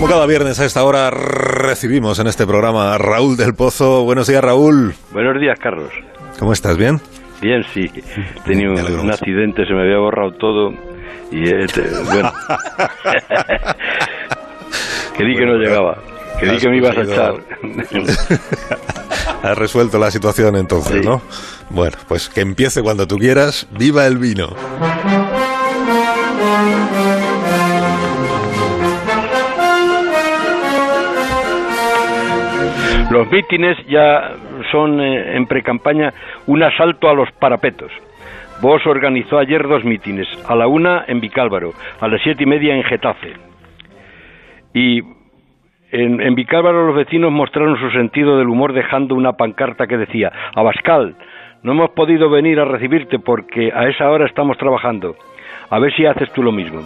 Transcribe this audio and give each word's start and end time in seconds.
Como 0.00 0.08
cada 0.10 0.24
viernes 0.26 0.58
a 0.60 0.64
esta 0.64 0.82
hora 0.82 1.10
recibimos 1.10 2.18
en 2.20 2.26
este 2.26 2.46
programa 2.46 2.94
a 2.94 2.98
Raúl 2.98 3.36
del 3.36 3.52
Pozo. 3.54 4.02
Buenos 4.04 4.28
días, 4.28 4.42
Raúl. 4.42 4.94
Buenos 5.12 5.38
días, 5.38 5.58
Carlos. 5.58 5.90
¿Cómo 6.38 6.54
estás? 6.54 6.78
¿Bien? 6.78 6.98
Bien, 7.42 7.62
sí. 7.74 7.84
Tenía 8.46 8.70
un, 8.70 8.80
un 8.80 9.10
accidente, 9.10 9.66
se 9.66 9.74
me 9.74 9.82
había 9.82 9.98
borrado 9.98 10.32
todo 10.32 10.70
y 11.30 11.46
eh, 11.50 11.66
te- 11.66 11.82
bueno. 12.10 12.32
Creí 15.18 15.36
que 15.36 15.44
no 15.44 15.56
llegaba. 15.56 15.98
Creí 16.38 16.56
que 16.56 16.68
me 16.70 16.78
ibas 16.78 16.96
a 16.96 17.02
echar. 17.02 17.34
Has 19.42 19.58
resuelto 19.58 19.98
la 19.98 20.10
situación 20.10 20.56
entonces, 20.56 21.02
Sí. 21.02 21.06
¿no? 21.06 21.20
Bueno, 21.68 21.98
pues 22.08 22.30
que 22.30 22.40
empiece 22.40 22.80
cuando 22.82 23.06
tú 23.06 23.18
quieras. 23.18 23.66
¡Viva 23.72 24.06
el 24.06 24.16
vino! 24.16 24.48
Los 33.20 33.30
mítines 33.30 33.76
ya 33.86 34.32
son 34.72 34.98
eh, 34.98 35.36
en 35.36 35.44
precampaña 35.44 36.10
un 36.46 36.62
asalto 36.62 37.06
a 37.06 37.12
los 37.12 37.30
parapetos. 37.32 37.92
Vos 38.62 38.80
organizó 38.86 39.38
ayer 39.38 39.68
dos 39.68 39.84
mítines, 39.84 40.26
a 40.48 40.56
la 40.56 40.66
una 40.66 41.04
en 41.06 41.20
Vicálvaro, 41.20 41.72
a 42.00 42.08
las 42.08 42.22
siete 42.22 42.44
y 42.44 42.46
media 42.46 42.74
en 42.74 42.82
Getafe. 42.82 43.34
Y 44.72 45.02
en, 45.92 46.22
en 46.22 46.34
Vicálvaro 46.34 46.86
los 46.86 46.96
vecinos 46.96 47.30
mostraron 47.30 47.78
su 47.78 47.90
sentido 47.90 48.38
del 48.38 48.48
humor 48.48 48.72
dejando 48.72 49.14
una 49.14 49.34
pancarta 49.34 49.86
que 49.86 49.98
decía 49.98 50.32
Abascal, 50.54 51.14
no 51.62 51.72
hemos 51.72 51.90
podido 51.90 52.30
venir 52.30 52.58
a 52.58 52.64
recibirte 52.64 53.18
porque 53.18 53.70
a 53.70 53.86
esa 53.86 54.08
hora 54.08 54.24
estamos 54.24 54.56
trabajando. 54.56 55.14
A 55.68 55.78
ver 55.78 55.94
si 55.94 56.06
haces 56.06 56.32
tú 56.32 56.42
lo 56.42 56.52
mismo. 56.52 56.80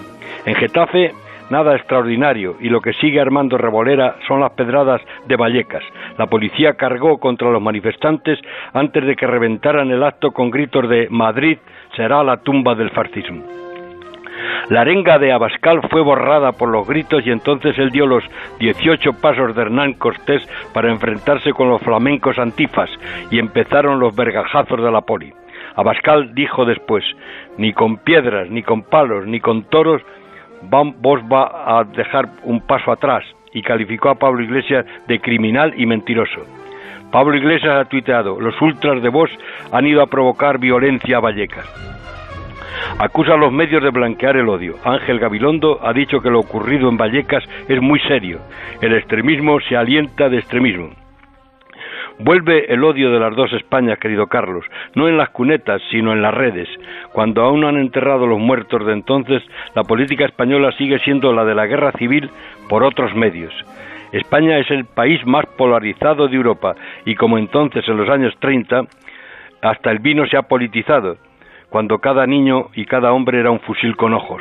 En 0.47 0.57
Getafe 0.57 1.13
nada 1.51 1.77
extraordinario 1.77 2.57
y 2.61 2.69
lo 2.69 2.81
que 2.81 2.93
sigue 2.95 3.21
armando 3.21 3.59
revolera 3.59 4.17
son 4.27 4.41
las 4.41 4.53
pedradas 4.53 5.01
de 5.27 5.37
Vallecas. 5.37 5.85
La 6.19 6.27
policía 6.27 6.75
cargó 6.75 7.19
contra 7.19 7.51
los 7.51 7.63
manifestantes 7.63 8.39
antes 8.73 9.05
de 9.05 9.17
que 9.17 9.27
reventaran 9.27 9.91
el 9.91 10.03
acto 10.03 10.33
con 10.33 10.51
gritos 10.51 10.89
de 10.89 11.09
Madrid 11.11 11.59
será 11.97 12.23
la 12.23 12.39
tumba 12.39 12.75
del 12.75 12.91
fascismo. 12.91 13.45
La 14.69 14.81
arenga 14.81 15.19
de 15.19 15.33
Abascal 15.33 15.81
fue 15.91 16.03
borrada 16.03 16.53
por 16.53 16.69
los 16.69 16.87
gritos 16.87 17.27
y 17.27 17.31
entonces 17.31 17.79
él 17.79 17.91
dio 17.91 18.07
los 18.07 18.25
18 18.59 19.13
pasos 19.21 19.55
de 19.55 19.63
Hernán 19.63 19.95
Cortés 19.95 20.43
para 20.73 20.91
enfrentarse 20.91 21.53
con 21.53 21.69
los 21.69 21.83
flamencos 21.83 22.39
antifas 22.39 22.91
y 23.31 23.39
empezaron 23.39 24.01
los 24.01 24.15
vergajazos 24.17 24.83
de 24.83 24.91
la 24.91 25.03
poli. 25.03 25.33
Abascal 25.77 26.35
dijo 26.35 26.65
después, 26.65 27.05
ni 27.59 27.73
con 27.73 27.99
piedras, 27.99 28.49
ni 28.49 28.63
con 28.63 28.83
palos, 28.83 29.27
ni 29.27 29.41
con 29.41 29.65
toros 29.65 30.03
vos 30.71 31.21
va 31.33 31.79
a 31.79 31.85
dejar 31.85 32.29
un 32.45 32.61
paso 32.61 32.93
atrás 32.93 33.25
y 33.53 33.63
calificó 33.63 34.11
a 34.11 34.17
Pablo 34.17 34.43
Iglesias 34.43 34.85
de 35.07 35.21
criminal 35.21 35.73
y 35.77 35.87
mentiroso. 35.87 36.43
Pablo 37.11 37.37
Iglesias 37.37 37.81
ha 37.81 37.85
tuiteado, 37.85 38.41
los 38.41 38.61
ultras 38.61 39.01
de 39.01 39.09
Vos 39.09 39.31
han 39.71 39.87
ido 39.87 40.03
a 40.03 40.09
provocar 40.09 40.59
violencia 40.59 41.19
a 41.19 41.21
Vallecas. 41.21 41.65
Acusa 42.99 43.35
a 43.35 43.37
los 43.37 43.53
medios 43.53 43.83
de 43.83 43.91
blanquear 43.91 44.37
el 44.37 44.49
odio. 44.49 44.75
Ángel 44.85 45.21
Gabilondo 45.21 45.79
ha 45.83 45.93
dicho 45.93 46.21
que 46.21 46.31
lo 46.31 46.41
ocurrido 46.41 46.89
en 46.89 46.97
Vallecas 46.97 47.45
es 47.69 47.81
muy 47.81 48.01
serio. 48.01 48.41
El 48.81 48.95
extremismo 48.95 49.61
se 49.61 49.77
alienta 49.77 50.29
de 50.29 50.39
extremismo. 50.39 50.91
Vuelve 52.19 52.73
el 52.73 52.85
odio 52.85 53.11
de 53.11 53.19
las 53.19 53.35
dos 53.35 53.53
Españas, 53.53 53.99
querido 53.99 54.29
Carlos, 54.29 54.65
no 54.95 55.09
en 55.09 55.17
las 55.17 55.31
cunetas, 55.31 55.83
sino 55.91 56.13
en 56.13 56.23
las 56.23 56.33
redes. 56.33 56.69
Cuando 57.13 57.43
aún 57.43 57.61
no 57.61 57.69
han 57.69 57.77
enterrado 57.77 58.27
los 58.27 58.39
muertos 58.39 58.87
de 58.87 58.93
entonces, 58.93 59.43
la 59.75 59.83
política 59.83 60.25
española 60.25 60.71
sigue 60.79 61.01
siendo 61.01 61.33
la 61.33 61.45
de 61.45 61.57
la 61.57 61.67
guerra 61.67 61.91
civil 61.93 62.31
por 62.69 62.85
otros 62.85 63.15
medios. 63.17 63.53
España 64.13 64.59
es 64.59 64.71
el 64.71 64.85
país 64.85 65.27
más 65.27 65.45
polarizado 65.57 66.29
de 66.29 66.37
Europa 66.37 66.77
y 67.05 67.17
como 67.17 67.37
entonces 67.37 67.87
en 67.89 67.97
los 67.97 68.09
años 68.09 68.33
30, 68.39 68.83
hasta 69.61 69.91
el 69.91 69.99
vino 69.99 70.25
se 70.27 70.37
ha 70.37 70.43
politizado, 70.43 71.17
cuando 71.69 71.99
cada 71.99 72.27
niño 72.27 72.69
y 72.75 72.85
cada 72.85 73.13
hombre 73.13 73.41
era 73.41 73.51
un 73.51 73.59
fusil 73.59 73.97
con 73.97 74.15
ojos. 74.15 74.41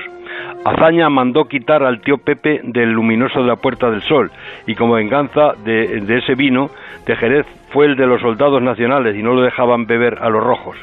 Azaña 0.66 1.10
mandó 1.10 1.46
quitar 1.46 1.84
al 1.84 2.00
tío 2.00 2.18
Pepe 2.20 2.62
del 2.64 2.92
luminoso 2.92 3.42
de 3.42 3.48
la 3.48 3.58
Puerta 3.58 3.92
del 3.92 4.02
Sol 4.02 4.32
y 4.66 4.76
como 4.76 4.94
venganza 4.94 5.54
de, 5.64 6.18
ese 6.18 6.36
vino 6.36 6.70
de 7.06 7.16
Jerez 7.18 7.46
fue 7.72 7.86
el 7.88 7.98
de 7.98 8.08
los 8.08 8.22
soldados 8.22 8.62
nacionales 8.62 9.16
y 9.18 9.24
no 9.24 9.34
lo 9.34 9.42
dejaban 9.42 9.86
beber 9.86 10.20
a 10.22 10.30
los 10.30 10.44
rojos. 10.44 10.78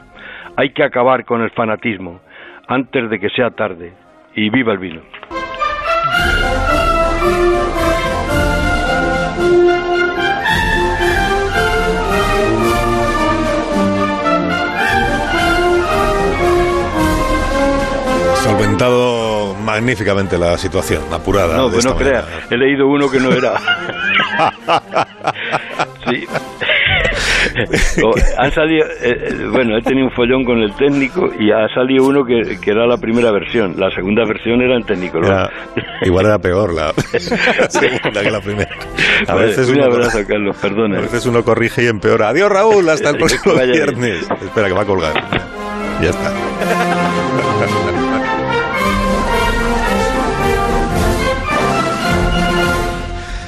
Hay 0.56 0.70
que 0.70 0.84
acabar 0.84 1.24
con 1.24 1.40
el 1.40 1.50
fanatismo 1.50 2.20
antes 2.68 3.08
de 3.08 3.18
que 3.18 3.30
sea 3.30 3.50
tarde. 3.50 3.92
Y 4.34 4.48
viva 4.48 4.72
el 4.72 4.78
vino. 4.78 5.00
Solventado 18.36 19.09
magníficamente 19.64 20.36
la 20.38 20.56
situación, 20.58 21.02
apurada. 21.12 21.56
No, 21.56 21.70
pues 21.70 21.84
no 21.84 21.92
esta 21.92 22.02
crea, 22.04 22.22
manera. 22.22 22.46
he 22.50 22.56
leído 22.56 22.86
uno 22.88 23.10
que 23.10 23.20
no 23.20 23.30
era. 23.32 23.54
sí. 26.08 26.26
O, 28.04 28.14
han 28.38 28.52
salido, 28.52 28.86
eh, 28.86 29.18
eh, 29.28 29.46
bueno, 29.50 29.76
he 29.76 29.82
tenido 29.82 30.06
un 30.06 30.12
follón 30.12 30.44
con 30.44 30.58
el 30.58 30.72
técnico 30.74 31.28
y 31.38 31.50
ha 31.50 31.66
salido 31.74 32.04
uno 32.06 32.24
que, 32.24 32.58
que 32.60 32.70
era 32.70 32.86
la 32.86 32.96
primera 32.96 33.30
versión. 33.32 33.74
La 33.78 33.90
segunda 33.90 34.24
versión 34.24 34.60
era 34.62 34.76
en 34.76 34.84
técnico. 34.84 35.18
Era- 35.18 35.50
igual 36.02 36.26
era 36.26 36.38
peor 36.38 36.72
la 36.74 36.92
segunda 37.68 38.22
que 38.22 38.30
la 38.30 38.40
primera. 38.40 38.70
A 39.26 39.34
Vale, 39.34 39.46
veces, 39.48 39.68
un 39.68 39.76
uno, 39.76 39.84
abrazo, 39.86 40.18
Carlos, 40.26 40.56
perdona. 40.60 40.98
a 40.98 41.00
veces 41.02 41.26
uno 41.26 41.42
corrige 41.42 41.82
y 41.84 41.86
empeora. 41.88 42.28
Adiós, 42.28 42.50
Raúl, 42.50 42.88
hasta 42.88 43.10
el 43.10 43.16
próximo 43.18 43.54
bien. 43.54 43.72
viernes. 43.72 44.22
Espera, 44.42 44.68
que 44.68 44.74
va 44.74 44.82
a 44.82 44.86
colgar. 44.86 45.12
Ya 46.00 46.10
está. 46.10 46.32